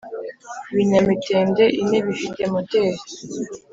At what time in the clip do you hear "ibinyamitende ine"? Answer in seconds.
0.71-1.97